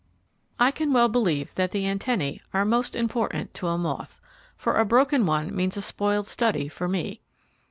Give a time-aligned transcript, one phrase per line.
[0.59, 4.19] I can well believe that the antennae are most important to a moth,
[4.57, 7.21] for a broken one means a spoiled study for me.